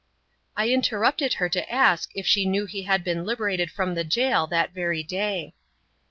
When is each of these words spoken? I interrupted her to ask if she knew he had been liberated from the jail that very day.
I 0.57 0.69
interrupted 0.69 1.33
her 1.33 1.47
to 1.49 1.71
ask 1.71 2.09
if 2.15 2.25
she 2.25 2.45
knew 2.47 2.65
he 2.65 2.81
had 2.89 3.03
been 3.03 3.23
liberated 3.23 3.69
from 3.69 3.93
the 3.93 4.03
jail 4.03 4.47
that 4.47 4.73
very 4.73 5.03
day. 5.03 5.53